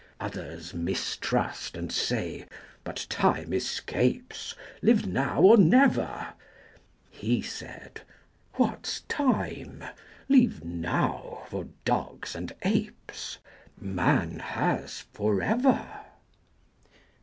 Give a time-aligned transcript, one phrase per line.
[0.19, 2.47] 80 Others mistrust and say,
[2.83, 6.29] "But time escapes: Live now or never!"
[7.11, 8.01] He said,
[8.55, 9.83] "What's time?
[10.27, 13.37] Leave Now for dogs and apes!
[13.79, 15.87] Man has Forever."